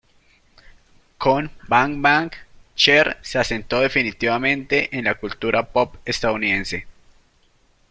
Con 1.19 1.51
"Bang 1.67 2.01
Bang", 2.01 2.31
Cher 2.75 3.17
se 3.21 3.37
asentó 3.37 3.81
definitivamente 3.81 4.89
en 4.97 5.03
la 5.05 5.13
cultura 5.13 5.67
pop 5.69 5.95
estadounidense. 6.05 6.87